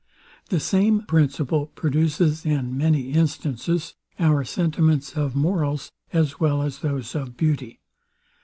The 0.49 0.59
same 0.59 1.01
principle 1.01 1.67
produces, 1.67 2.43
in 2.43 2.75
many 2.75 3.11
instances, 3.11 3.93
our 4.17 4.43
sentiments 4.43 5.15
of 5.15 5.35
morals, 5.35 5.91
as 6.11 6.39
well 6.39 6.63
as 6.63 6.79
those 6.79 7.13
of 7.13 7.37
beauty. 7.37 7.81